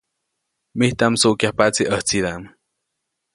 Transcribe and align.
Mijtaʼm 0.77 1.11
msuʼkyajpaʼtsi 1.13 1.83
ʼäjtsidaʼm. 1.91 2.43